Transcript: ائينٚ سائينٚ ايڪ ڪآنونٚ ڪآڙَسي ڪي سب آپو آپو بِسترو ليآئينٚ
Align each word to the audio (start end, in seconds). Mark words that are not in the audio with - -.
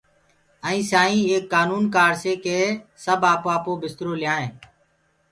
ائينٚ 0.67 0.87
سائينٚ 0.91 1.27
ايڪ 1.31 1.43
ڪآنونٚ 1.53 1.91
ڪآڙَسي 1.95 2.33
ڪي 2.45 2.59
سب 3.05 3.19
آپو 3.33 3.47
آپو 3.57 3.71
بِسترو 3.83 4.11
ليآئينٚ 4.21 4.55